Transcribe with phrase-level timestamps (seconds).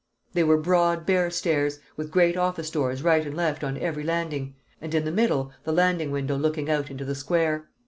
[0.33, 4.55] They were broad bare stairs, with great office doors right and left on every landing,
[4.81, 7.69] and in the middle the landing window looking out into the square.